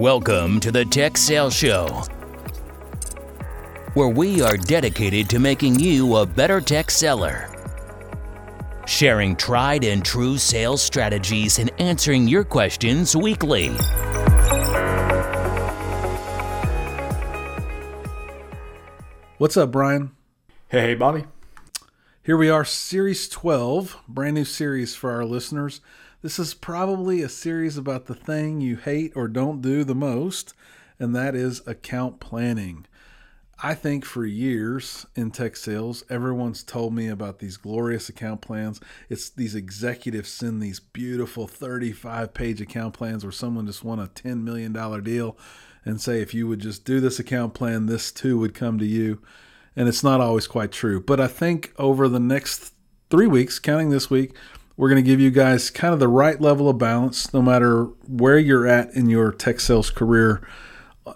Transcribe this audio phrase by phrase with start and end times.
[0.00, 1.88] Welcome to the Tech Sales Show,
[3.92, 7.54] where we are dedicated to making you a better tech seller.
[8.86, 13.68] Sharing tried and true sales strategies and answering your questions weekly.
[19.36, 20.12] What's up, Brian?
[20.68, 21.26] Hey, Bobby.
[22.22, 25.82] Here we are, Series 12, brand new series for our listeners.
[26.22, 30.52] This is probably a series about the thing you hate or don't do the most,
[30.98, 32.84] and that is account planning.
[33.62, 38.82] I think for years in tech sales, everyone's told me about these glorious account plans.
[39.08, 44.06] It's these executives send these beautiful 35 page account plans where someone just won a
[44.06, 45.38] $10 million deal
[45.86, 48.86] and say, if you would just do this account plan, this too would come to
[48.86, 49.22] you.
[49.74, 51.00] And it's not always quite true.
[51.00, 52.74] But I think over the next
[53.08, 54.34] three weeks, counting this week,
[54.80, 57.84] we're going to give you guys kind of the right level of balance, no matter
[58.08, 60.40] where you're at in your tech sales career,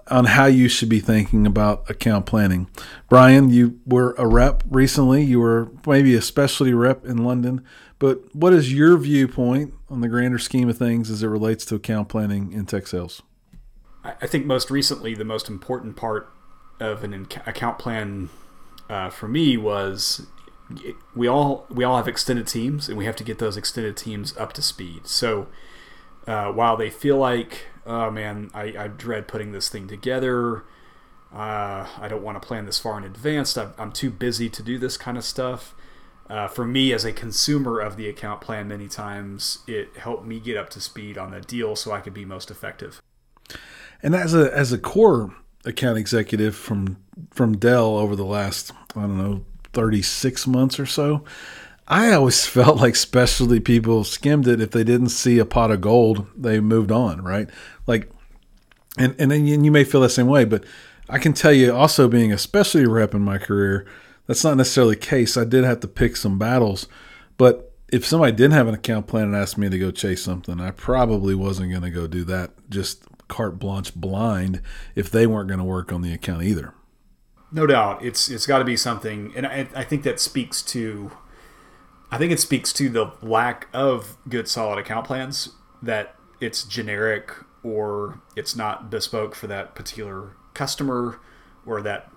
[0.08, 2.68] on how you should be thinking about account planning.
[3.08, 5.22] Brian, you were a rep recently.
[5.22, 7.64] You were maybe a specialty rep in London.
[7.98, 11.74] But what is your viewpoint on the grander scheme of things as it relates to
[11.74, 13.22] account planning in tech sales?
[14.04, 16.30] I think most recently, the most important part
[16.80, 17.14] of an
[17.46, 18.28] account plan
[18.90, 20.26] uh, for me was
[21.14, 24.36] we all we all have extended teams, and we have to get those extended teams
[24.36, 25.06] up to speed.
[25.06, 25.48] So
[26.26, 30.64] uh, while they feel like, oh man, I, I dread putting this thing together.
[31.32, 33.56] Uh, I don't want to plan this far in advance.
[33.56, 35.74] I'm, too busy to do this kind of stuff.
[36.30, 40.38] Uh, for me, as a consumer of the account plan, many times it helped me
[40.38, 43.02] get up to speed on the deal so I could be most effective.
[44.02, 46.98] And as a as a core account executive from
[47.30, 49.44] from Dell over the last I don't know
[49.74, 51.24] 36 months or so.
[51.86, 54.60] I always felt like specialty people skimmed it.
[54.60, 57.48] If they didn't see a pot of gold, they moved on, right?
[57.86, 58.10] Like,
[58.96, 60.64] and and then you may feel the same way, but
[61.08, 63.86] I can tell you, also being a specialty rep in my career,
[64.26, 65.36] that's not necessarily the case.
[65.36, 66.88] I did have to pick some battles,
[67.36, 70.60] but if somebody didn't have an account plan and asked me to go chase something,
[70.60, 74.62] I probably wasn't going to go do that just carte blanche blind
[74.94, 76.72] if they weren't going to work on the account either.
[77.54, 81.12] No doubt, it's it's got to be something, and I, I think that speaks to,
[82.10, 85.50] I think it speaks to the lack of good solid account plans
[85.80, 87.30] that it's generic
[87.62, 91.20] or it's not bespoke for that particular customer
[91.64, 92.10] or that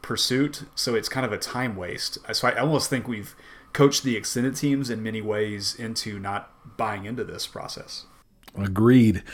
[0.00, 0.62] pursuit.
[0.76, 2.18] So it's kind of a time waste.
[2.32, 3.34] So I almost think we've
[3.72, 8.06] coached the extended teams in many ways into not buying into this process.
[8.56, 9.24] Agreed.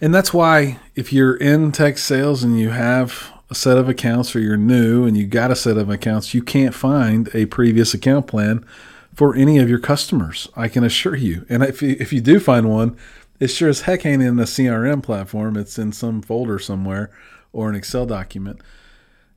[0.00, 4.34] And that's why if you're in tech sales and you have a set of accounts
[4.34, 7.92] or you're new and you got a set of accounts, you can't find a previous
[7.92, 8.64] account plan
[9.14, 10.48] for any of your customers.
[10.56, 11.44] I can assure you.
[11.50, 12.96] And if you, if you do find one,
[13.38, 15.58] it sure as heck ain't in the CRM platform.
[15.58, 17.10] It's in some folder somewhere
[17.52, 18.60] or an Excel document.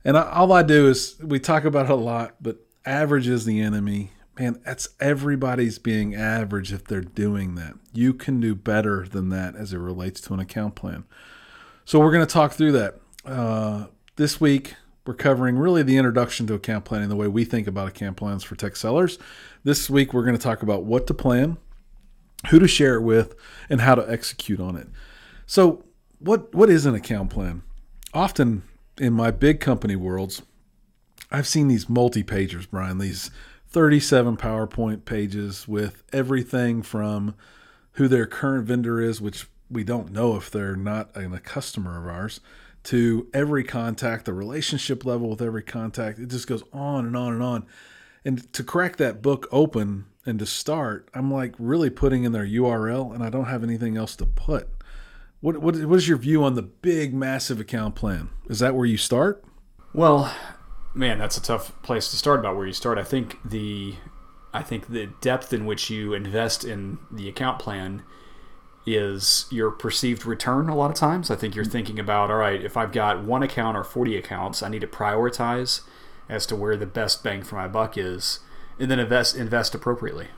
[0.02, 2.56] And I, all I do is we talk about it a lot, but
[2.86, 4.12] average is the enemy.
[4.38, 7.74] Man, that's everybody's being average if they're doing that.
[7.92, 11.04] You can do better than that as it relates to an account plan.
[11.84, 12.94] So we're going to talk through that.
[13.26, 14.74] Uh, this week,
[15.06, 18.42] we're covering really the introduction to account planning, the way we think about account plans
[18.42, 19.18] for tech sellers.
[19.62, 21.58] This week, we're going to talk about what to plan,
[22.48, 23.36] who to share it with,
[23.70, 24.88] and how to execute on it.
[25.46, 25.84] So,
[26.18, 27.62] what what is an account plan?
[28.12, 28.62] Often
[28.98, 30.42] in my big company worlds,
[31.30, 33.30] I've seen these multi-pagers, Brian, these
[33.68, 37.34] 37 PowerPoint pages with everything from
[37.92, 42.08] who their current vendor is, which we don't know if they're not a customer of
[42.08, 42.40] ours,
[42.86, 46.20] to every contact, the relationship level with every contact.
[46.20, 47.66] It just goes on and on and on.
[48.24, 52.46] And to crack that book open and to start, I'm like really putting in their
[52.46, 54.68] URL and I don't have anything else to put.
[55.40, 58.30] What, what, what is your view on the big, massive account plan?
[58.48, 59.44] Is that where you start?
[59.92, 60.32] Well,
[60.94, 62.98] man, that's a tough place to start about where you start.
[62.98, 63.96] I think the
[64.54, 68.02] I think the depth in which you invest in the account plan
[68.86, 71.30] is your perceived return a lot of times.
[71.30, 71.72] I think you're mm-hmm.
[71.72, 74.86] thinking about, all right, if I've got one account or 40 accounts, I need to
[74.86, 75.80] prioritize
[76.28, 78.40] as to where the best bang for my buck is
[78.78, 80.28] and then invest invest appropriately.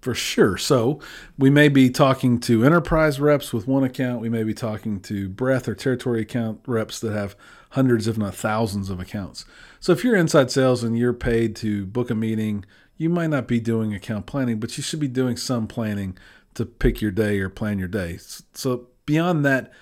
[0.00, 0.58] For sure.
[0.58, 1.00] So
[1.38, 4.20] we may be talking to enterprise reps with one account.
[4.20, 7.34] We may be talking to breadth or territory account reps that have
[7.70, 9.46] hundreds, if not thousands, of accounts.
[9.80, 12.66] So if you're inside sales and you're paid to book a meeting,
[12.98, 16.18] you might not be doing account planning, but you should be doing some planning
[16.54, 18.18] to pick your day or plan your day.
[18.52, 19.72] So beyond that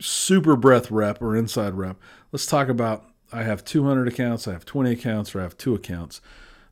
[0.00, 1.96] super breadth rep or inside rep,
[2.32, 5.74] let's talk about I have 200 accounts, I have 20 accounts, or I have two
[5.74, 6.20] accounts.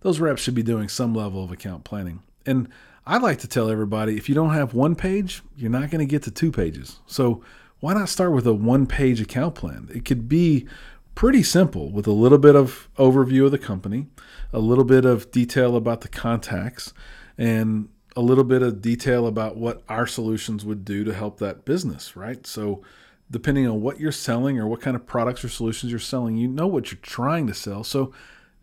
[0.01, 2.23] Those reps should be doing some level of account planning.
[2.47, 2.69] And
[3.07, 6.11] I like to tell everybody if you don't have one page, you're not going to
[6.11, 7.01] get to two pages.
[7.07, 7.43] So
[7.81, 9.89] why not start with a one page account plan?
[9.95, 10.67] It could be
[11.15, 14.07] pretty simple with a little bit of overview of the company,
[14.53, 16.93] a little bit of detail about the contacts,
[17.37, 21.65] and a little bit of detail about what our solutions would do to help that
[21.65, 22.47] business, right?
[22.47, 22.83] So,
[23.31, 26.49] depending on what you're selling or what kind of products or solutions you're selling, you
[26.49, 27.85] know what you're trying to sell.
[27.85, 28.13] So,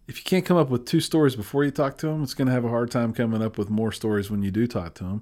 [0.08, 2.48] if you can't come up with two stories before you talk to them, it's going
[2.48, 5.04] to have a hard time coming up with more stories when you do talk to
[5.04, 5.22] them.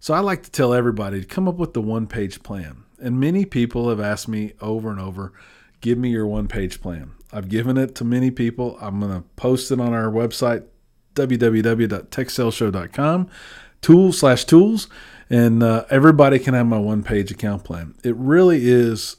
[0.00, 2.84] So, I like to tell everybody to come up with the one page plan.
[2.98, 5.32] And many people have asked me over and over,
[5.80, 7.12] give me your one page plan.
[7.32, 8.78] I've given it to many people.
[8.80, 10.64] I'm going to post it on our website,
[11.16, 13.28] www.techsaleshow.com,
[13.82, 14.88] tools slash tools,
[15.28, 17.94] and uh, everybody can have my one page account plan.
[18.04, 19.16] It really is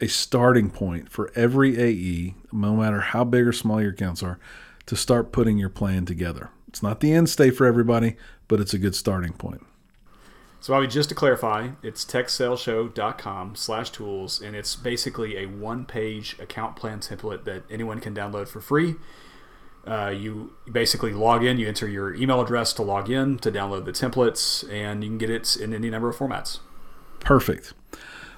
[0.00, 4.38] a starting point for every AE, no matter how big or small your accounts are,
[4.86, 6.50] to start putting your plan together.
[6.68, 8.16] It's not the end state for everybody,
[8.48, 9.64] but it's a good starting point.
[10.60, 16.38] So, Bobby, just to clarify, it's techsaleshow.com slash tools, and it's basically a one page
[16.38, 18.94] account plan template that anyone can download for free.
[19.86, 23.84] Uh, you basically log in, you enter your email address to log in to download
[23.84, 26.60] the templates, and you can get it in any number of formats.
[27.20, 27.74] Perfect.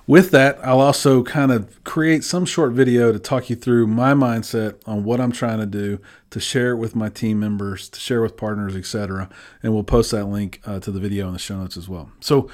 [0.06, 4.14] With that, I'll also kind of create some short video to talk you through my
[4.14, 5.98] mindset on what I'm trying to do
[6.30, 9.28] to share it with my team members, to share with partners, etc.
[9.64, 12.12] And we'll post that link uh, to the video in the show notes as well.
[12.20, 12.48] So,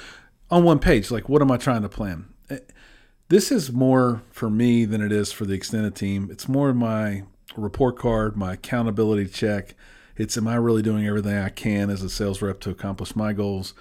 [0.49, 2.25] on one page, like what am I trying to plan?
[2.49, 2.57] Eh,
[3.29, 6.29] this is more for me than it is for the extended team.
[6.31, 7.23] It's more my
[7.55, 9.75] report card, my accountability check.
[10.15, 13.33] It's am I really doing everything I can as a sales rep to accomplish my
[13.33, 13.73] goals?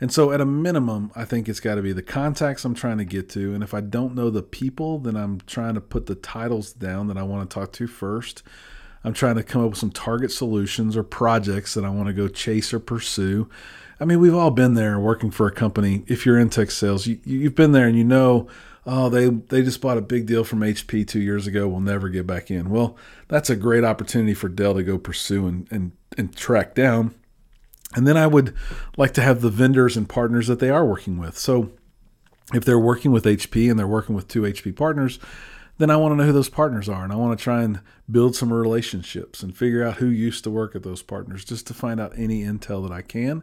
[0.00, 2.98] And so, at a minimum, I think it's got to be the contacts I'm trying
[2.98, 3.52] to get to.
[3.52, 7.08] And if I don't know the people, then I'm trying to put the titles down
[7.08, 8.42] that I want to talk to first.
[9.04, 12.12] I'm trying to come up with some target solutions or projects that I want to
[12.12, 13.48] go chase or pursue.
[13.98, 16.04] I mean, we've all been there working for a company.
[16.06, 18.48] If you're in tech sales, you, you've been there and you know,
[18.86, 21.68] oh, they, they just bought a big deal from HP two years ago.
[21.68, 22.70] We'll never get back in.
[22.70, 22.96] Well,
[23.28, 27.14] that's a great opportunity for Dell to go pursue and, and, and track down
[27.94, 28.54] and then I would
[28.96, 31.36] like to have the vendors and partners that they are working with.
[31.36, 31.72] So
[32.54, 35.18] if they're working with HP and they're working with two HP partners,
[35.80, 37.02] then I want to know who those partners are.
[37.02, 37.80] And I want to try and
[38.10, 41.74] build some relationships and figure out who used to work at those partners just to
[41.74, 43.42] find out any intel that I can.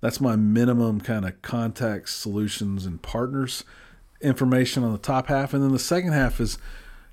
[0.00, 3.64] That's my minimum kind of contacts, solutions, and partners
[4.20, 5.52] information on the top half.
[5.52, 6.56] And then the second half is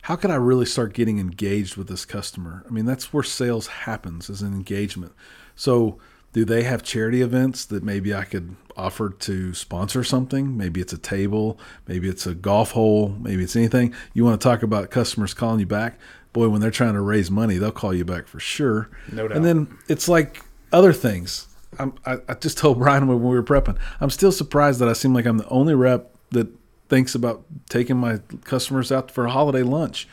[0.04, 2.64] how can I really start getting engaged with this customer?
[2.68, 5.12] I mean, that's where sales happens, is an engagement.
[5.56, 6.00] So
[6.34, 10.58] do they have charity events that maybe I could offer to sponsor something?
[10.58, 13.94] Maybe it's a table, maybe it's a golf hole, maybe it's anything.
[14.14, 16.00] You want to talk about customers calling you back?
[16.34, 18.90] Boy, when they're trying to raise money, they'll call you back for sure.
[19.12, 19.38] No doubt.
[19.38, 21.48] And then it's like other things.
[21.80, 24.94] I'm, I, I just told Brian when we were prepping, I'm still surprised that I
[24.94, 26.48] seem like I'm the only rep that
[26.90, 30.08] thinks about taking my customers out for a holiday lunch.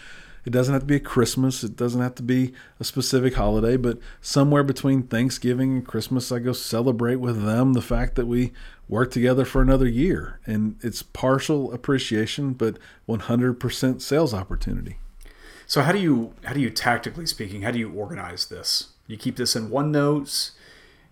[0.48, 1.62] It doesn't have to be a Christmas.
[1.62, 6.38] It doesn't have to be a specific holiday, but somewhere between Thanksgiving and Christmas, I
[6.38, 8.54] go celebrate with them the fact that we
[8.88, 10.40] work together for another year.
[10.46, 14.96] And it's partial appreciation, but 100% sales opportunity.
[15.66, 18.92] So how do you how do you tactically speaking, how do you organize this?
[19.06, 20.52] You keep this in OneNote,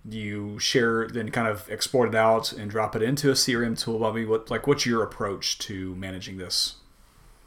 [0.09, 4.03] you share then kind of export it out and drop it into a CRM tool.
[4.03, 6.77] I what like what's your approach to managing this?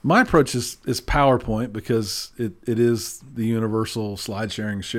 [0.02, 4.96] My approach is, is PowerPoint because it, it is the universal slide sharing sh-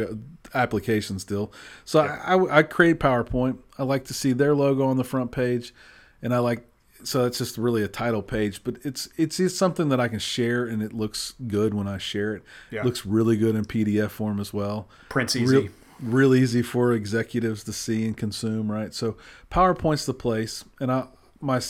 [0.54, 1.52] application still.
[1.84, 2.22] So yeah.
[2.24, 3.58] I, I, I, create PowerPoint.
[3.78, 5.74] I like to see their logo on the front page,
[6.22, 6.66] and I like
[7.02, 8.62] so it's just really a title page.
[8.62, 11.98] But it's it's just something that I can share, and it looks good when I
[11.98, 12.42] share it.
[12.70, 12.80] Yeah.
[12.80, 14.88] It looks really good in PDF form as well.
[15.08, 15.56] Prints easy.
[15.56, 15.68] Real,
[16.00, 18.70] real easy for executives to see and consume.
[18.70, 18.92] Right.
[18.92, 19.16] So
[19.50, 21.06] PowerPoint's the place, and I
[21.40, 21.60] my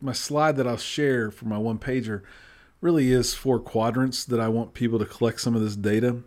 [0.00, 2.22] my slide that I'll share for my one pager
[2.86, 6.22] really is four quadrants that I want people to collect some of this data.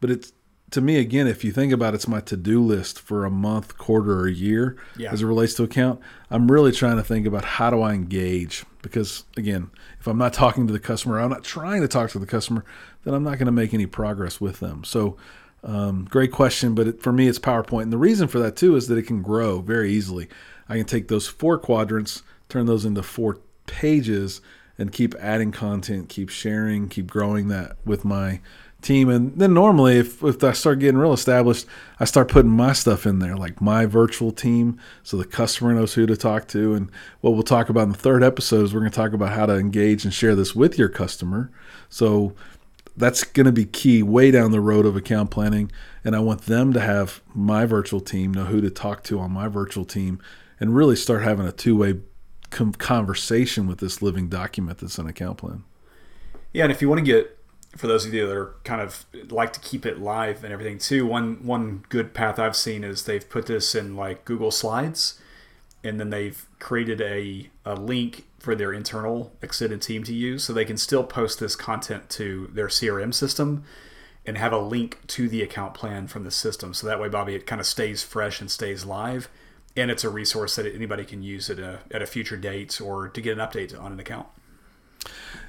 [0.00, 0.32] But it's
[0.70, 3.76] to me again, if you think about it, it's my to-do list for a month,
[3.76, 5.12] quarter, or a year yeah.
[5.12, 6.00] as it relates to account.
[6.30, 10.32] I'm really trying to think about how do I engage because again, if I'm not
[10.32, 12.64] talking to the customer, I'm not trying to talk to the customer,
[13.02, 14.84] then I'm not going to make any progress with them.
[14.84, 15.16] So.
[15.66, 17.84] Um, great question, but it, for me, it's PowerPoint.
[17.84, 20.28] And the reason for that too is that it can grow very easily.
[20.68, 24.42] I can take those four quadrants, turn those into four pages,
[24.78, 28.40] and keep adding content, keep sharing, keep growing that with my
[28.84, 29.08] team.
[29.08, 31.66] And then normally, if, if I start getting real established,
[31.98, 35.94] I start putting my stuff in there, like my virtual team, so the customer knows
[35.94, 36.74] who to talk to.
[36.74, 36.90] And
[37.20, 39.46] what we'll talk about in the third episode is we're going to talk about how
[39.46, 41.50] to engage and share this with your customer.
[41.88, 42.34] So
[42.96, 45.72] that's going to be key way down the road of account planning.
[46.04, 49.32] And I want them to have my virtual team know who to talk to on
[49.32, 50.20] my virtual team
[50.60, 52.00] and really start having a two way
[52.78, 55.64] conversation with this living document that's an account plan.
[56.52, 57.38] Yeah, and if you want to get
[57.76, 60.78] for those of you that are kind of like to keep it live and everything
[60.78, 65.20] too, one one good path I've seen is they've put this in like Google Slides,
[65.82, 70.52] and then they've created a, a link for their internal extended team to use, so
[70.52, 73.64] they can still post this content to their CRM system
[74.26, 76.72] and have a link to the account plan from the system.
[76.72, 79.28] So that way, Bobby, it kind of stays fresh and stays live,
[79.76, 83.08] and it's a resource that anybody can use at a at a future date or
[83.08, 84.26] to get an update on an account.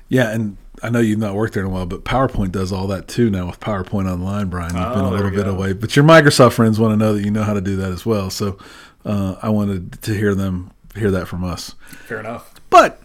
[0.07, 2.85] Yeah, and I know you've not worked there in a while, but PowerPoint does all
[2.87, 4.75] that too now with PowerPoint Online, Brian.
[4.75, 7.23] You've Oh, been a little bit away, but your Microsoft friends want to know that
[7.23, 8.29] you know how to do that as well.
[8.29, 8.59] So
[9.03, 11.75] uh, I wanted to hear them hear that from us.
[12.05, 12.53] Fair enough.
[12.69, 13.01] But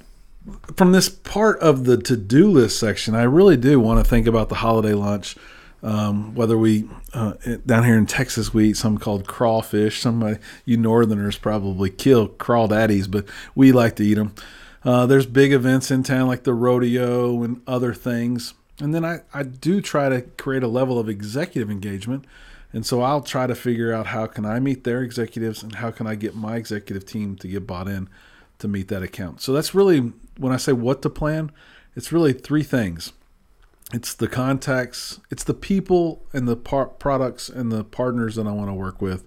[0.77, 4.49] from this part of the to-do list section, I really do want to think about
[4.49, 5.37] the holiday lunch.
[5.83, 7.35] Um, whether we uh,
[7.65, 10.01] down here in Texas we eat something called crawfish.
[10.01, 14.35] Somebody you Northerners probably kill crawdaddies, but we like to eat them.
[14.85, 18.55] Uh, there's big events in town like the rodeo and other things.
[18.81, 22.25] And then I, I do try to create a level of executive engagement.
[22.73, 25.91] And so I'll try to figure out how can I meet their executives and how
[25.91, 28.09] can I get my executive team to get bought in
[28.59, 29.41] to meet that account.
[29.41, 31.51] So that's really when I say what to plan,
[31.97, 33.13] it's really three things.
[33.92, 38.52] It's the contacts, it's the people and the par- products and the partners that I
[38.52, 39.25] want to work with.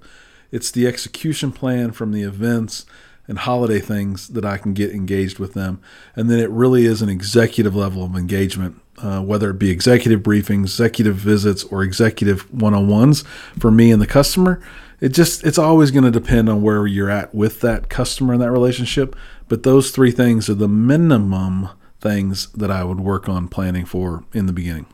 [0.52, 2.86] It's the execution plan from the events
[3.28, 5.82] and holiday things that I can get engaged with them.
[6.16, 10.22] And then it really is an executive level of engagement, uh, whether it be executive
[10.22, 13.24] briefings, executive visits, or executive one on ones
[13.60, 14.62] for me and the customer.
[15.02, 18.42] It just, it's always going to depend on where you're at with that customer and
[18.42, 19.16] that relationship.
[19.50, 21.70] But those three things are the minimum
[22.04, 24.86] things that I would work on planning for in the beginning.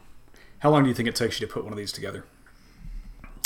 [0.59, 2.23] How long do you think it takes you to put one of these together?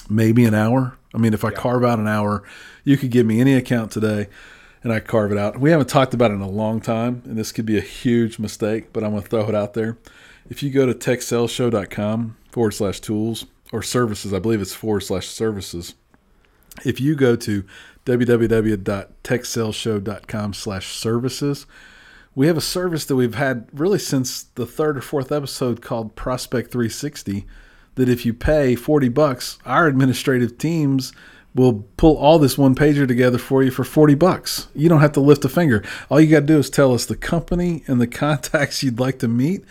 [0.10, 0.98] maybe an hour.
[1.16, 1.56] I mean, if I Yeah.
[1.56, 2.44] carve out an hour,
[2.84, 4.28] you could give me any account today
[4.84, 5.62] and I carve it out.
[5.62, 8.38] We haven't talked about it in a long time, and this could be a huge
[8.38, 9.98] mistake, but I'm going to throw it out there.
[10.50, 15.30] If you go to techsaleshow.com forward slash tools or services, I believe it's forward slash
[15.30, 15.94] services.
[16.84, 17.64] If you go to
[18.06, 21.66] www.techsaleshow.com slash services,
[22.36, 26.16] we have a service that we've had really since the third or fourth episode called
[26.16, 27.46] Prospect 360
[27.96, 31.14] that if you pay 40 bucks, our administrative teams
[31.56, 34.68] will pull all this one pager together for you for 40 bucks.
[34.74, 35.84] You don't have to lift a finger.
[36.10, 39.20] All you got to do is tell us the company and the contacts you'd like
[39.20, 39.64] to meet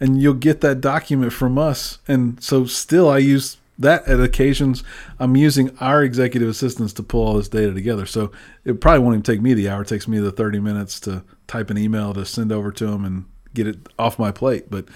[0.00, 1.98] and you'll get that document from us.
[2.08, 4.82] And so still I use that at occasions
[5.18, 8.06] I'm using our executive assistants to pull all this data together.
[8.06, 8.32] So
[8.64, 9.82] it probably won't even take me the hour.
[9.82, 13.04] It takes me the 30 minutes to type an email to send over to them
[13.04, 14.70] and get it off my plate.
[14.70, 14.86] But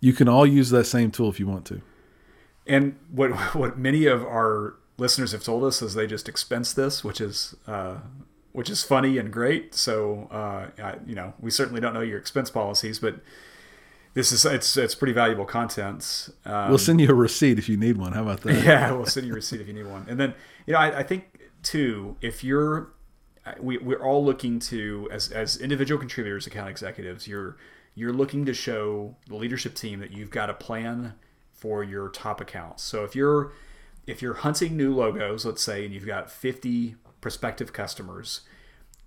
[0.00, 1.80] you can all use that same tool if you want to.
[2.66, 7.04] And what what many of our listeners have told us is they just expense this,
[7.04, 7.96] which is uh,
[8.52, 9.74] which is funny and great.
[9.74, 13.16] So uh, I, you know, we certainly don't know your expense policies, but
[14.14, 16.30] this is it's it's pretty valuable content.
[16.44, 18.12] Um, We'll send you a receipt if you need one.
[18.12, 18.54] How about that?
[18.64, 20.06] yeah, we'll send you a receipt if you need one.
[20.08, 20.34] And then,
[20.66, 22.92] you know, I, I think too, if you're,
[23.60, 27.56] we, we're all looking to as as individual contributors, account executives, you're
[27.96, 31.14] you're looking to show the leadership team that you've got a plan
[31.52, 32.82] for your top accounts.
[32.82, 33.52] So if you're
[34.06, 38.42] if you're hunting new logos, let's say, and you've got 50 prospective customers,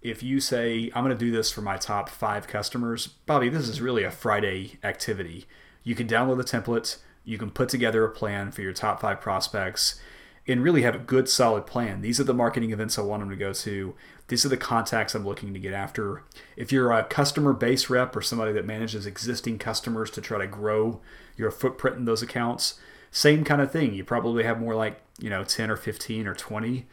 [0.01, 3.67] if you say, I'm going to do this for my top five customers, Bobby, this
[3.67, 5.45] is really a Friday activity.
[5.83, 9.19] You can download the template, you can put together a plan for your top five
[9.19, 9.99] prospects,
[10.47, 12.01] and really have a good, solid plan.
[12.01, 13.95] These are the marketing events I want them to go to.
[14.29, 16.23] These are the contacts I'm looking to get after.
[16.55, 20.47] If you're a customer base rep or somebody that manages existing customers to try to
[20.47, 21.01] grow
[21.35, 22.79] your footprint in those accounts,
[23.11, 23.93] same kind of thing.
[23.93, 26.85] You probably have more like, you know, 10 or 15 or 20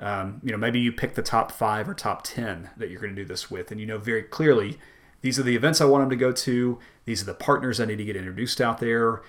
[0.00, 3.14] um, you know, maybe you pick the top five or top 10 that you're going
[3.14, 4.78] to do this with, and you know very clearly
[5.20, 6.78] these are the events I want them to go to.
[7.04, 9.22] These are the partners I need to get introduced out there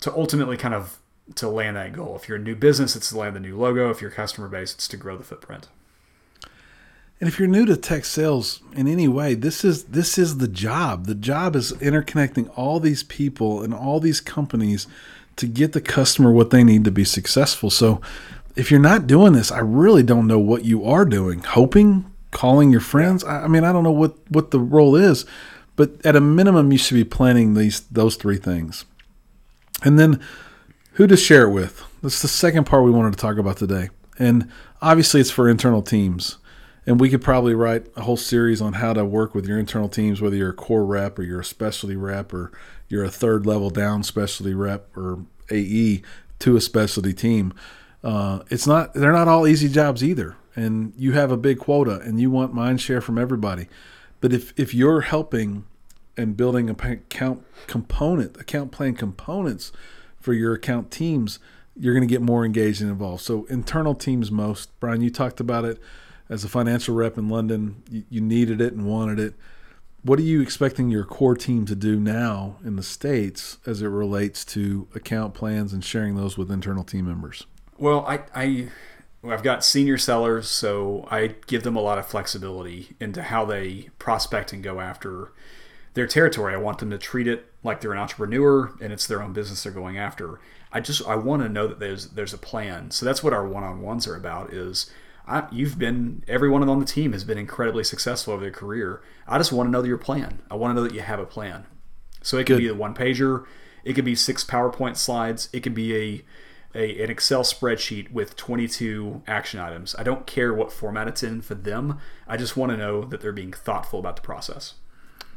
[0.00, 0.98] to ultimately kind of
[1.36, 2.16] to land that goal.
[2.16, 3.90] If you're a new business, it's to land the new logo.
[3.90, 5.68] If you're customer base, it's to grow the footprint.
[7.20, 10.48] And if you're new to tech sales in any way, this is this is the
[10.48, 11.06] job.
[11.06, 14.86] The job is interconnecting all these people and all these companies
[15.36, 17.70] to get the customer what they need to be successful.
[17.70, 18.00] So
[18.60, 21.42] if you're not doing this, I really don't know what you are doing.
[21.42, 23.24] Hoping, calling your friends.
[23.24, 25.24] I, I mean, I don't know what what the role is,
[25.76, 28.84] but at a minimum, you should be planning these those three things.
[29.82, 30.20] And then
[30.92, 31.82] who to share it with.
[32.02, 33.88] That's the second part we wanted to talk about today.
[34.18, 34.50] And
[34.82, 36.36] obviously, it's for internal teams.
[36.84, 39.88] And we could probably write a whole series on how to work with your internal
[39.88, 42.52] teams, whether you're a core rep or you're a specialty rep or
[42.88, 46.02] you're a third level down specialty rep or AE
[46.40, 47.54] to a specialty team.
[48.02, 52.00] Uh, it's not they're not all easy jobs either, and you have a big quota
[52.00, 53.68] and you want mind share from everybody.
[54.20, 55.64] But if if you're helping
[56.16, 59.72] and building account component account plan components
[60.18, 61.38] for your account teams,
[61.76, 63.22] you're going to get more engaged and involved.
[63.22, 64.78] So internal teams most.
[64.80, 65.78] Brian, you talked about it
[66.28, 67.82] as a financial rep in London.
[67.90, 69.34] You, you needed it and wanted it.
[70.02, 73.88] What are you expecting your core team to do now in the states as it
[73.88, 77.46] relates to account plans and sharing those with internal team members?
[77.80, 78.68] Well, I, I
[79.24, 83.88] I've got senior sellers, so I give them a lot of flexibility into how they
[83.98, 85.32] prospect and go after
[85.94, 86.54] their territory.
[86.54, 89.62] I want them to treat it like they're an entrepreneur and it's their own business
[89.62, 90.40] they're going after.
[90.70, 92.90] I just I want to know that there's there's a plan.
[92.90, 94.90] So that's what our one-on-ones are about is
[95.26, 99.00] I, you've been everyone on the team has been incredibly successful over their career.
[99.26, 100.42] I just want to know your plan.
[100.50, 101.64] I want to know that you have a plan.
[102.20, 102.58] So it could Good.
[102.58, 103.46] be the one pager,
[103.84, 106.22] it could be six PowerPoint slides, it could be a,
[106.74, 109.94] a an Excel spreadsheet with 22 action items.
[109.98, 111.98] I don't care what format it's in for them.
[112.28, 114.74] I just want to know that they're being thoughtful about the process.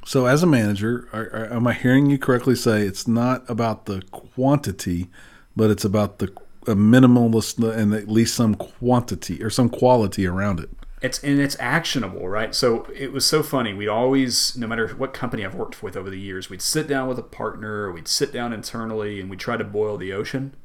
[0.06, 3.86] So, as a manager, are, are, am I hearing you correctly say it's not about
[3.86, 5.10] the quantity,
[5.56, 6.34] but it's about the
[6.68, 10.70] a minimalist and at least some quantity or some quality around it?
[11.02, 12.56] It's and it's actionable, right?
[12.56, 13.74] So it was so funny.
[13.74, 17.10] We'd always, no matter what company I've worked with over the years, we'd sit down
[17.10, 20.56] with a partner, we'd sit down internally, and we'd try to boil the ocean.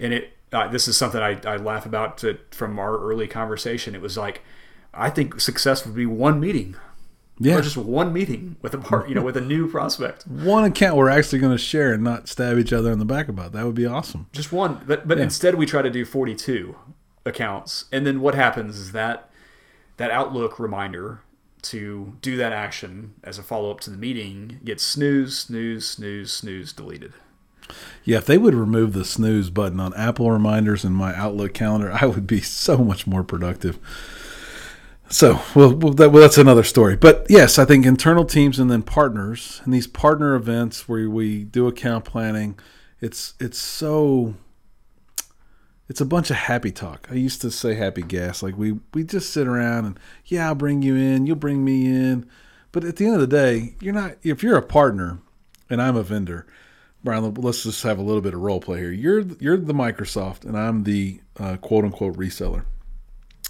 [0.00, 3.94] And it, uh, this is something I, I laugh about to, from our early conversation.
[3.94, 4.42] It was like,
[4.92, 6.74] I think success would be one meeting
[7.42, 7.56] yeah.
[7.56, 10.26] Or just one meeting with a part, you know, with a new prospect.
[10.26, 13.28] One account we're actually going to share and not stab each other in the back
[13.28, 13.52] about.
[13.52, 14.26] That would be awesome.
[14.32, 15.24] Just one, but but yeah.
[15.24, 16.76] instead we try to do 42
[17.24, 17.86] accounts.
[17.90, 19.30] And then what happens is that
[19.96, 21.22] that Outlook reminder
[21.62, 26.30] to do that action as a follow up to the meeting gets snooze, snooze, snooze,
[26.30, 27.14] snooze deleted.
[28.04, 31.92] Yeah, if they would remove the snooze button on Apple reminders in my Outlook calendar,
[31.92, 33.78] I would be so much more productive.
[35.08, 36.96] So, well, well, that, well, that's another story.
[36.96, 41.42] But yes, I think internal teams and then partners and these partner events where we
[41.42, 42.58] do account planning,
[43.00, 44.34] it's it's so
[45.88, 47.08] it's a bunch of happy talk.
[47.10, 48.40] I used to say happy gas.
[48.40, 51.86] Like we we just sit around and yeah, I'll bring you in, you'll bring me
[51.86, 52.28] in.
[52.70, 55.18] But at the end of the day, you're not if you're a partner
[55.68, 56.46] and I'm a vendor.
[57.02, 58.92] Brian, let's just have a little bit of role play here.
[58.92, 62.64] You're you're the Microsoft and I'm the uh, quote unquote reseller.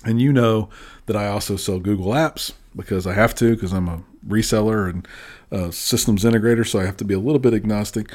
[0.04, 0.70] And you know
[1.06, 5.06] that I also sell Google Apps because I have to, because I'm a reseller and
[5.50, 8.10] a systems integrator, so I have to be a little bit agnostic.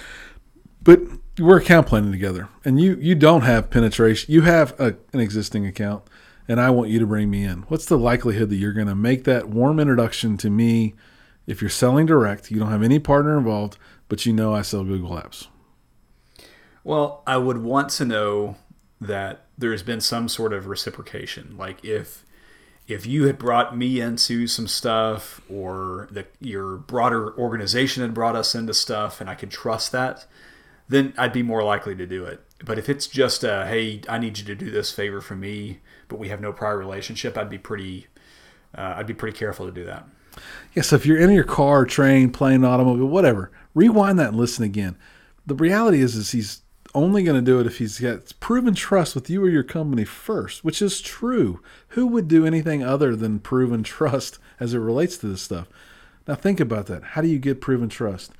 [0.82, 1.02] But
[1.39, 4.32] we're account planning together, and you you don't have penetration.
[4.34, 6.04] You have a, an existing account,
[6.48, 7.63] and I want you to bring me in.
[7.63, 10.95] What's the likelihood that you're going to make that warm introduction to me?
[11.48, 13.78] If you're selling direct, you don't have any partner involved,
[14.10, 15.48] but you know I sell Google Apps.
[16.84, 18.58] Well, I would want to know
[19.02, 21.56] that there's been some sort of reciprocation.
[21.58, 22.26] Like if
[22.88, 28.36] if you had brought me into some stuff or the, your broader organization had brought
[28.36, 30.28] us into stuff and I could trust that,
[30.88, 32.41] then I'd be more likely to do it.
[32.63, 35.80] But if it's just a, hey, I need you to do this favor for me,
[36.08, 38.06] but we have no prior relationship, I'd be pretty,
[38.78, 40.08] uh, I'd be pretty careful to do that.
[40.76, 40.84] Yeah.
[40.84, 44.98] So if you're in your car, train, plane, automobile, whatever, rewind that and listen again.
[45.46, 46.62] The reality is, is he's
[46.96, 50.06] only going to do it if he's got proven trust with you or your company
[50.06, 51.62] first, which is true.
[51.90, 55.68] Who would do anything other than proven trust as it relates to this stuff?
[56.28, 57.04] Now, think about that.
[57.04, 58.32] How do you get proven trust?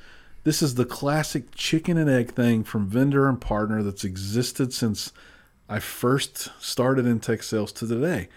[0.44, 5.12] This is the classic chicken and egg thing from vendor and partner that's existed since
[5.68, 8.30] I first started in tech sales to today.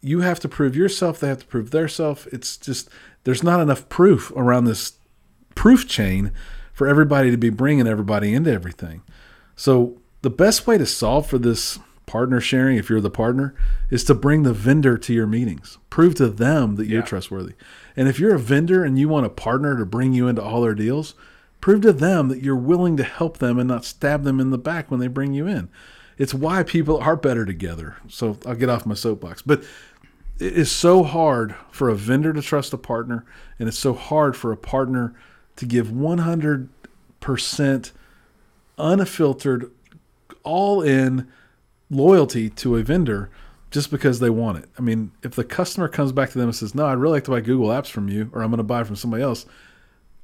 [0.00, 2.26] You have to prove yourself, they have to prove their self.
[2.28, 2.88] It's just,
[3.24, 4.97] there's not enough proof around this
[5.58, 6.30] proof chain
[6.72, 9.02] for everybody to be bringing everybody into everything.
[9.56, 13.56] So the best way to solve for this partner sharing, if you're the partner,
[13.90, 15.78] is to bring the vendor to your meetings.
[15.90, 17.06] Prove to them that you're yeah.
[17.06, 17.54] trustworthy.
[17.96, 20.60] And if you're a vendor and you want a partner to bring you into all
[20.60, 21.16] their deals,
[21.60, 24.58] prove to them that you're willing to help them and not stab them in the
[24.58, 25.68] back when they bring you in.
[26.18, 27.96] It's why people are better together.
[28.06, 29.42] So I'll get off my soapbox.
[29.42, 29.64] But
[30.38, 33.24] it is so hard for a vendor to trust a partner,
[33.58, 35.16] and it's so hard for a partner
[35.58, 37.92] to give 100%
[38.78, 39.70] unfiltered,
[40.44, 41.28] all in
[41.90, 43.30] loyalty to a vendor
[43.70, 44.68] just because they want it.
[44.78, 47.24] I mean, if the customer comes back to them and says, "No, I'd really like
[47.24, 49.46] to buy Google Apps from you, or I'm going to buy from somebody else,"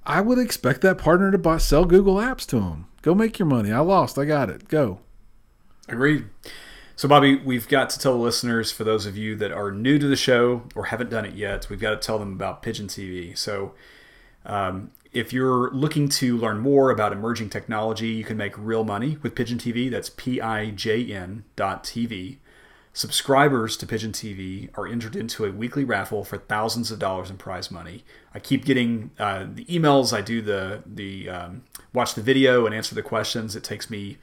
[0.06, 2.86] I would expect that partner to buy, sell Google Apps to them.
[3.02, 3.72] Go make your money.
[3.72, 4.18] I lost.
[4.18, 4.68] I got it.
[4.68, 5.00] Go.
[5.88, 6.26] Agreed.
[6.96, 9.98] So, Bobby, we've got to tell the listeners, for those of you that are new
[9.98, 12.86] to the show or haven't done it yet, we've got to tell them about Pigeon
[12.86, 13.36] TV.
[13.36, 13.74] So,
[14.46, 19.16] um, if you're looking to learn more about emerging technology, you can make real money
[19.22, 19.90] with Pigeon TV.
[19.90, 22.38] That's P I J N dot TV.
[22.92, 27.36] Subscribers to Pigeon TV are entered into a weekly raffle for thousands of dollars in
[27.36, 28.04] prize money.
[28.32, 30.12] I keep getting uh, the emails.
[30.16, 33.56] I do the the um, watch the video and answer the questions.
[33.56, 34.18] It takes me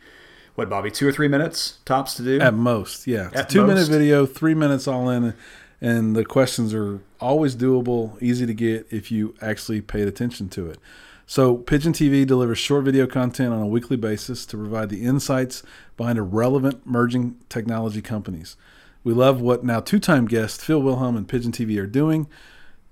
[0.55, 3.27] what Bobby two or three minutes tops to do At most, yeah.
[3.27, 5.33] It's At a two minute video, three minutes all in,
[5.81, 10.69] and the questions are always doable, easy to get if you actually paid attention to
[10.69, 10.77] it.
[11.25, 15.63] So, Pigeon TV delivers short video content on a weekly basis to provide the insights
[15.95, 18.57] behind irrelevant merging technology companies.
[19.03, 22.27] We love what now two time guest Phil Wilhelm and Pigeon TV are doing,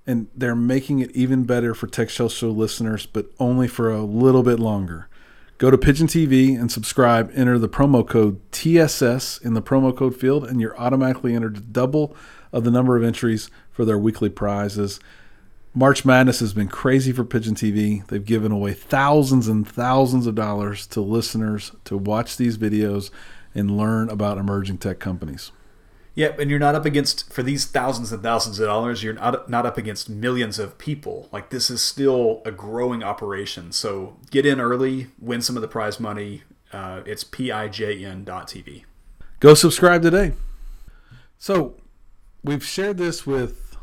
[0.06, 4.02] and they're making it even better for Tech Show Show listeners, but only for a
[4.02, 5.08] little bit longer.
[5.58, 7.30] Go to Pigeon TV and subscribe.
[7.34, 11.60] Enter the promo code TSS in the promo code field, and you're automatically entered to
[11.60, 12.16] double
[12.52, 15.00] of the number of entries for their weekly prizes.
[15.72, 18.04] March Madness has been crazy for Pigeon TV.
[18.08, 23.10] They've given away thousands and thousands of dollars to listeners to watch these videos
[23.54, 25.52] and learn about emerging tech companies.
[26.16, 29.04] Yep, and you're not up against for these thousands and thousands of dollars.
[29.04, 31.28] You're not not up against millions of people.
[31.30, 33.70] Like this is still a growing operation.
[33.70, 36.42] So get in early, win some of the prize money.
[36.72, 38.84] Uh, it's pijn.tv.
[39.40, 40.32] Go subscribe today.
[41.38, 41.79] So,
[42.42, 43.76] we've shared this with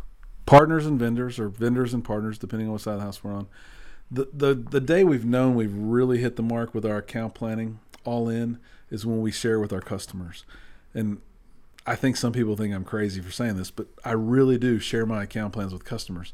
[0.45, 3.33] partners and vendors, or vendors and partners, depending on what side of the house we're
[3.33, 3.47] on.
[4.09, 7.79] The, the, the day we've known we've really hit the mark with our account planning
[8.05, 8.57] all in
[8.89, 10.45] is when we share with our customers.
[10.93, 11.21] And
[11.85, 15.05] I think some people think I'm crazy for saying this, but I really do share
[15.05, 16.33] my account plans with customers.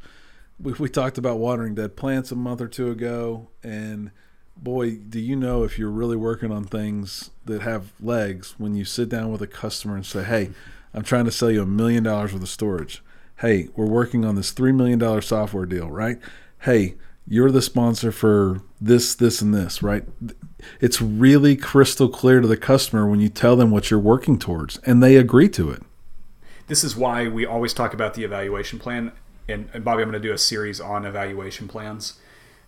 [0.59, 4.12] We, we talked about watering dead plants a month or two ago, and
[4.55, 8.86] boy, do you know if you're really working on things that have legs when you
[8.86, 10.51] sit down with a customer and say, Hey,
[10.93, 13.03] I'm trying to sell you a million dollars worth of storage.
[13.38, 16.19] Hey, we're working on this $3 million software deal, right?
[16.62, 16.95] Hey,
[17.27, 20.03] you're the sponsor for this, this, and this, right?
[20.79, 24.77] It's really crystal clear to the customer when you tell them what you're working towards,
[24.79, 25.84] and they agree to it.
[26.67, 29.12] This is why we always talk about the evaluation plan.
[29.49, 32.19] And, and Bobby, I'm going to do a series on evaluation plans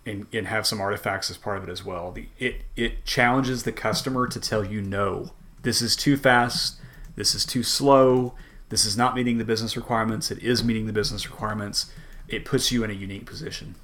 [0.04, 2.12] and, and have some artifacts as part of it as well.
[2.12, 6.80] The, it, it challenges the customer to tell you no, this is too fast,
[7.16, 8.34] this is too slow,
[8.68, 11.90] this is not meeting the business requirements, it is meeting the business requirements.
[12.28, 13.76] It puts you in a unique position.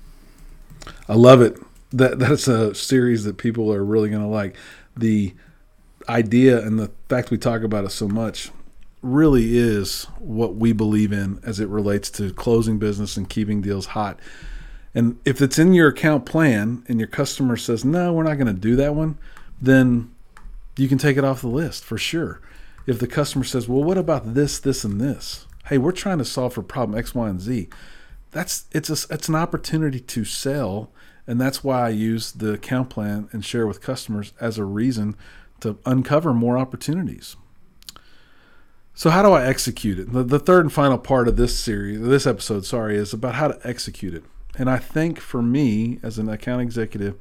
[1.09, 1.57] I love it.
[1.93, 4.57] That that's a series that people are really going to like.
[4.97, 5.35] The
[6.09, 8.51] idea and the fact we talk about it so much
[9.03, 13.87] really is what we believe in as it relates to closing business and keeping deals
[13.87, 14.19] hot.
[14.95, 18.47] And if it's in your account plan and your customer says, "No, we're not going
[18.47, 19.19] to do that one,"
[19.61, 20.11] then
[20.77, 22.41] you can take it off the list for sure.
[22.87, 26.25] If the customer says, "Well, what about this, this, and this?" Hey, we're trying to
[26.25, 27.69] solve for problem X, Y, and Z
[28.33, 30.91] that's it's a, it's an opportunity to sell
[31.27, 35.15] and that's why I use the account plan and share with customers as a reason
[35.61, 37.37] to uncover more opportunities.
[38.95, 40.13] So how do I execute it?
[40.13, 43.49] The, the third and final part of this series, this episode, sorry, is about how
[43.49, 44.25] to execute it.
[44.59, 47.17] And I think for me as an account executive,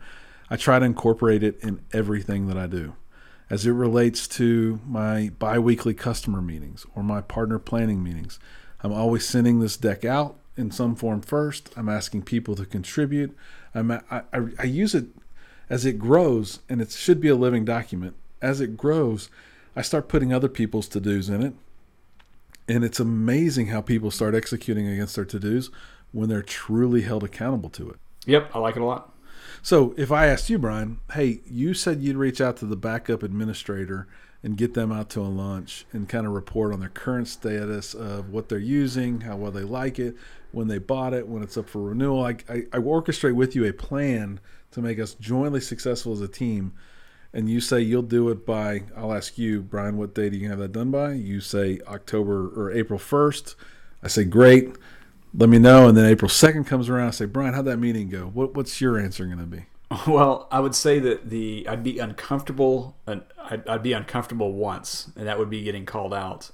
[0.49, 2.95] I try to incorporate it in everything that I do.
[3.51, 8.39] As it relates to my biweekly customer meetings or my partner planning meetings,
[8.81, 11.69] I'm always sending this deck out in some form first.
[11.75, 13.35] I'm asking people to contribute.
[13.75, 14.21] I'm, I, I,
[14.57, 15.07] I use it
[15.69, 18.15] as it grows, and it should be a living document.
[18.41, 19.27] As it grows,
[19.75, 21.53] I start putting other people's to dos in it.
[22.69, 25.69] And it's amazing how people start executing against their to dos
[26.13, 27.97] when they're truly held accountable to it.
[28.27, 29.13] Yep, I like it a lot.
[29.61, 33.23] So if I asked you, Brian, hey, you said you'd reach out to the backup
[33.23, 34.07] administrator
[34.43, 37.93] and get them out to a lunch and kind of report on their current status
[37.93, 40.15] of what they're using, how well they like it,
[40.51, 42.23] when they bought it, when it's up for renewal.
[42.23, 44.39] I, I, I orchestrate with you a plan
[44.71, 46.73] to make us jointly successful as a team.
[47.33, 50.49] And you say you'll do it by, I'll ask you, Brian, what day do you
[50.49, 51.13] have that done by?
[51.13, 53.55] You say October or April 1st.
[54.03, 54.75] I say, great.
[55.33, 55.87] Let me know.
[55.87, 57.07] And then April 2nd comes around.
[57.07, 58.25] I say, Brian, how'd that meeting go?
[58.25, 59.65] What, what's your answer going to be?
[60.07, 62.95] Well, I would say that the I'd be uncomfortable.
[63.05, 66.51] I'd, I'd be uncomfortable once, and that would be getting called out.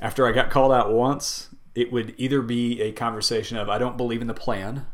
[0.00, 3.96] After I got called out once, it would either be a conversation of I don't
[3.96, 4.84] believe in the plan,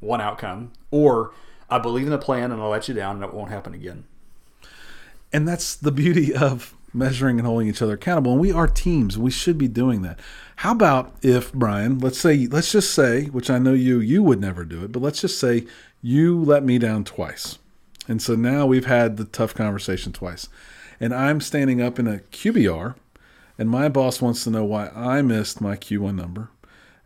[0.00, 1.32] one outcome, or
[1.70, 4.04] I believe in the plan and I'll let you down and it won't happen again.
[5.32, 8.32] And that's the beauty of measuring and holding each other accountable.
[8.32, 9.16] And we are teams.
[9.16, 10.18] We should be doing that.
[10.56, 14.40] How about if Brian, let's say, let's just say, which I know you, you would
[14.40, 15.66] never do it, but let's just say
[16.02, 17.58] you let me down twice.
[18.08, 20.48] And so now we've had the tough conversation twice.
[21.00, 22.96] And I'm standing up in a QBR
[23.58, 26.50] and my boss wants to know why I missed my Q1 number.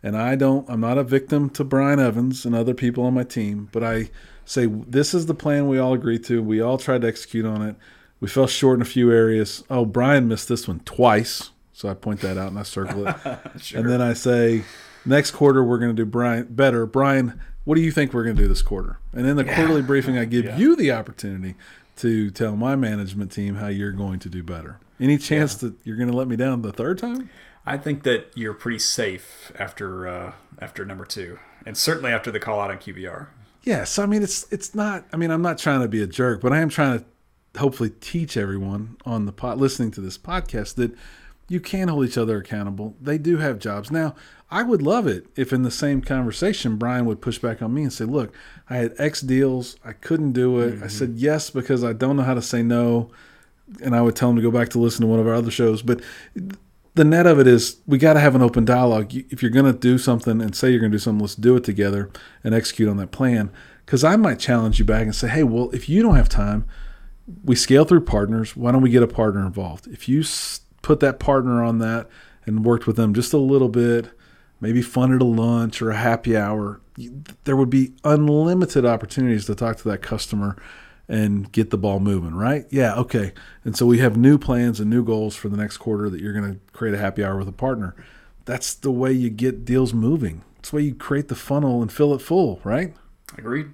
[0.03, 3.23] And I don't, I'm not a victim to Brian Evans and other people on my
[3.23, 4.09] team, but I
[4.45, 6.43] say, this is the plan we all agreed to.
[6.43, 7.75] We all tried to execute on it.
[8.23, 9.65] We fell short in a few areas.
[9.69, 11.49] Oh, Brian missed this one twice.
[11.73, 13.17] So I point that out and I circle it.
[13.61, 13.81] sure.
[13.81, 14.63] And then I say,
[15.05, 16.85] next quarter we're going to do Brian better.
[16.85, 18.97] Brian, what do you think we're going to do this quarter?
[19.11, 19.57] And in the yeah.
[19.57, 20.55] quarterly briefing, I give yeah.
[20.55, 21.55] you the opportunity
[21.97, 24.79] to tell my management team how you're going to do better.
[25.01, 25.67] Any chance yeah.
[25.67, 27.29] that you're going to let me down the third time?
[27.65, 32.39] I think that you're pretty safe after uh, after number two, and certainly after the
[32.39, 33.27] call out on QBR.
[33.63, 35.05] Yes, I mean it's it's not.
[35.11, 37.05] I mean I'm not trying to be a jerk, but I am trying to
[37.57, 40.95] hopefully teach everyone on the pot listening to this podcast that
[41.49, 42.95] you can hold each other accountable.
[43.01, 43.91] They do have jobs.
[43.91, 44.15] Now,
[44.49, 47.83] I would love it if in the same conversation Brian would push back on me
[47.83, 48.33] and say, "Look,
[48.69, 50.75] I had X deals, I couldn't do it.
[50.75, 50.83] Mm-hmm.
[50.83, 53.11] I said yes because I don't know how to say no."
[53.81, 55.49] And I would tell him to go back to listen to one of our other
[55.51, 56.01] shows, but
[56.95, 59.13] the net of it is we got to have an open dialogue.
[59.15, 61.55] If you're going to do something and say you're going to do something, let's do
[61.55, 62.11] it together
[62.43, 63.51] and execute on that plan.
[63.85, 66.65] Because I might challenge you back and say, hey, well, if you don't have time,
[67.43, 68.55] we scale through partners.
[68.55, 69.87] Why don't we get a partner involved?
[69.87, 70.23] If you
[70.81, 72.07] put that partner on that
[72.45, 74.11] and worked with them just a little bit,
[74.59, 76.81] maybe funded a lunch or a happy hour,
[77.43, 80.61] there would be unlimited opportunities to talk to that customer
[81.07, 82.65] and get the ball moving, right?
[82.69, 83.33] Yeah, okay.
[83.65, 86.33] And so we have new plans and new goals for the next quarter that you're
[86.33, 87.95] going to create a happy hour with a partner.
[88.45, 90.43] That's the way you get deals moving.
[90.55, 92.93] That's the way you create the funnel and fill it full, right?
[93.37, 93.71] Agreed.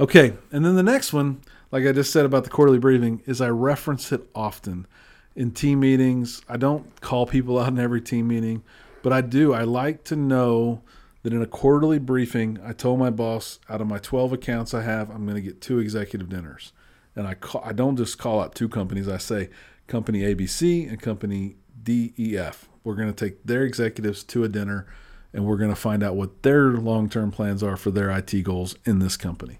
[0.00, 0.34] Okay.
[0.50, 3.48] And then the next one, like I just said about the quarterly briefing, is I
[3.48, 4.86] reference it often
[5.34, 6.42] in team meetings.
[6.48, 8.62] I don't call people out in every team meeting,
[9.02, 9.52] but I do.
[9.52, 10.82] I like to know
[11.22, 14.82] that in a quarterly briefing, I told my boss out of my 12 accounts I
[14.82, 16.72] have, I'm going to get two executive dinners.
[17.16, 19.08] And I call, I don't just call out two companies.
[19.08, 19.50] I say
[19.88, 22.68] company ABC and company DEF.
[22.84, 24.86] We're going to take their executives to a dinner
[25.32, 28.76] and we're going to find out what their long-term plans are for their IT goals
[28.84, 29.58] in this company.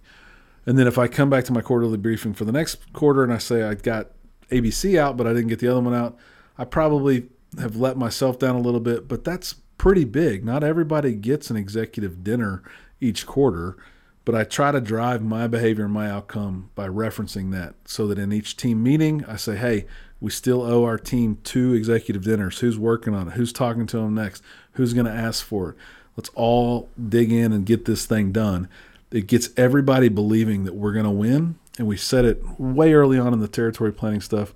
[0.66, 3.32] And then if I come back to my quarterly briefing for the next quarter and
[3.32, 4.10] I say I got
[4.50, 6.16] ABC out but I didn't get the other one out,
[6.58, 10.44] I probably have let myself down a little bit, but that's pretty big.
[10.44, 12.62] Not everybody gets an executive dinner
[13.00, 13.76] each quarter,
[14.24, 18.18] but I try to drive my behavior and my outcome by referencing that so that
[18.18, 19.86] in each team meeting, I say, hey,
[20.20, 22.58] we still owe our team two executive dinners.
[22.58, 23.34] Who's working on it?
[23.34, 24.42] Who's talking to them next?
[24.72, 25.76] Who's going to ask for it?
[26.16, 28.68] Let's all dig in and get this thing done.
[29.16, 31.56] It gets everybody believing that we're going to win.
[31.78, 34.54] And we said it way early on in the territory planning stuff,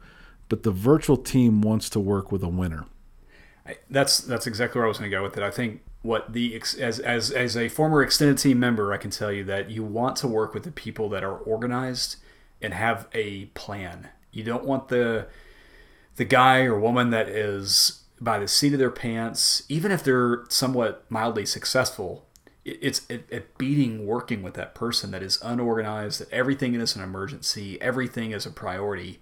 [0.48, 2.86] but the virtual team wants to work with a winner
[3.90, 5.42] that's that's exactly where I was going to go with it.
[5.42, 9.32] I think what the as as as a former extended team member, I can tell
[9.32, 12.16] you that you want to work with the people that are organized
[12.60, 14.08] and have a plan.
[14.32, 15.26] You don't want the
[16.16, 20.44] the guy or woman that is by the seat of their pants, even if they're
[20.48, 22.26] somewhat mildly successful.
[22.64, 26.20] It's a, beating working with that person that is unorganized.
[26.20, 27.80] That everything is an emergency.
[27.80, 29.20] Everything is a priority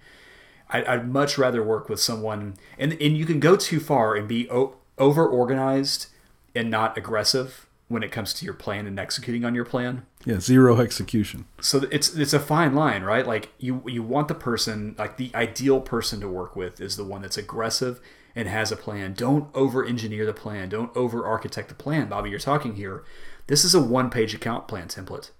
[0.70, 4.28] I, would much rather work with someone, and and you can go too far and
[4.28, 6.08] be o- over organized
[6.54, 10.04] and not aggressive when it comes to your plan and executing on your plan.
[10.26, 11.46] Yeah, zero execution.
[11.60, 13.26] So it's it's a fine line, right?
[13.26, 17.04] Like you you want the person, like the ideal person to work with is the
[17.04, 18.00] one that's aggressive
[18.34, 19.14] and has a plan.
[19.14, 20.68] Don't over engineer the plan.
[20.68, 22.08] Don't over architect the plan.
[22.08, 23.04] Bobby, you're talking here.
[23.46, 25.30] This is a one page account plan template.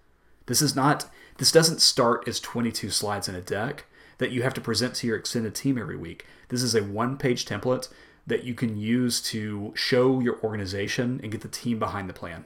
[0.47, 1.09] This is not.
[1.37, 3.85] This doesn't start as 22 slides in a deck
[4.19, 6.27] that you have to present to your extended team every week.
[6.49, 7.89] This is a one page template
[8.27, 12.45] that you can use to show your organization and get the team behind the plan.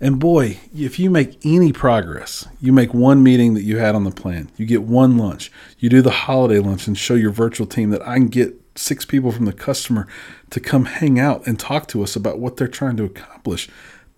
[0.00, 4.04] And boy, if you make any progress, you make one meeting that you had on
[4.04, 7.66] the plan, you get one lunch, you do the holiday lunch and show your virtual
[7.66, 10.06] team that I can get six people from the customer
[10.50, 13.68] to come hang out and talk to us about what they're trying to accomplish.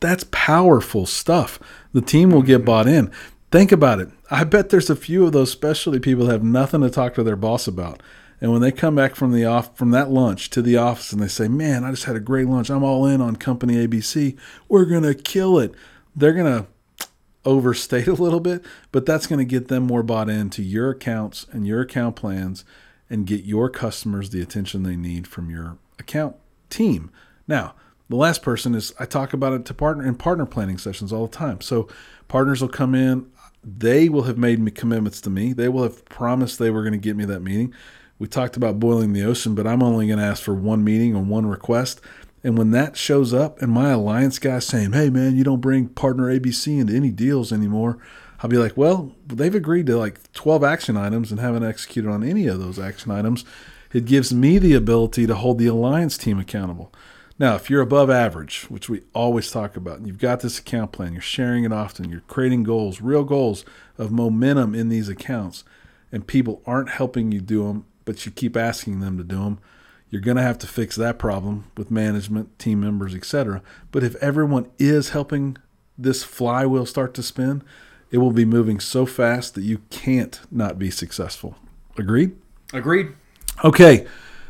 [0.00, 1.58] That's powerful stuff.
[1.92, 3.10] The team will get bought in.
[3.50, 4.10] Think about it.
[4.30, 7.36] I bet there's a few of those specialty people have nothing to talk to their
[7.36, 8.02] boss about.
[8.40, 11.22] And when they come back from the off from that lunch to the office and
[11.22, 12.68] they say, "Man, I just had a great lunch.
[12.68, 14.36] I'm all in on company ABC.
[14.68, 15.74] We're going to kill it."
[16.14, 16.66] They're going to
[17.46, 21.46] overstate a little bit, but that's going to get them more bought into your accounts
[21.50, 22.64] and your account plans
[23.08, 26.36] and get your customers the attention they need from your account
[26.70, 27.10] team.
[27.46, 27.74] Now,
[28.08, 31.26] the last person is I talk about it to partner in partner planning sessions all
[31.26, 31.60] the time.
[31.60, 31.88] So
[32.28, 33.30] partners will come in
[33.66, 35.52] they will have made me commitments to me.
[35.52, 37.74] They will have promised they were going to get me that meeting.
[38.18, 41.16] We talked about boiling the ocean, but I'm only going to ask for one meeting
[41.16, 42.00] or one request.
[42.44, 45.88] And when that shows up and my alliance guy saying, hey, man, you don't bring
[45.88, 47.98] partner ABC into any deals anymore,
[48.42, 52.22] I'll be like, well, they've agreed to like 12 action items and haven't executed on
[52.22, 53.44] any of those action items.
[53.92, 56.92] It gives me the ability to hold the alliance team accountable.
[57.38, 60.92] Now, if you're above average, which we always talk about, and you've got this account
[60.92, 63.64] plan, you're sharing it often, you're creating goals, real goals
[63.98, 65.62] of momentum in these accounts,
[66.10, 69.58] and people aren't helping you do them, but you keep asking them to do them,
[70.08, 73.62] You're going to have to fix that problem with management, team members, etc.
[73.92, 75.58] But if everyone is helping
[75.98, 77.62] this flywheel start to spin,
[78.10, 81.56] it will be moving so fast that you can't not be successful.
[81.98, 82.36] Agreed?
[82.72, 83.08] Agreed.
[83.64, 84.06] Okay,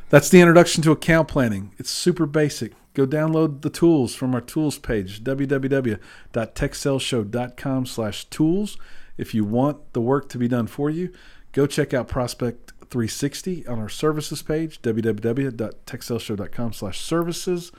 [0.09, 1.73] that's the introduction to account planning.
[1.79, 2.73] It's super basic.
[2.95, 8.79] Go download the tools from our tools page, www.techsaleshow.com slash tools.
[9.19, 11.12] If you want the work to be done for you,
[11.53, 17.73] go check out Prospect 360 on our services page, www.techsaleshow.com slash services.